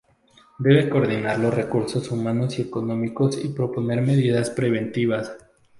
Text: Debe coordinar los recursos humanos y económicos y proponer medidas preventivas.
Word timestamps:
Debe 0.57 0.89
coordinar 0.89 1.37
los 1.37 1.53
recursos 1.53 2.09
humanos 2.09 2.57
y 2.57 2.63
económicos 2.63 3.37
y 3.45 3.49
proponer 3.49 4.01
medidas 4.01 4.49
preventivas. 4.49 5.31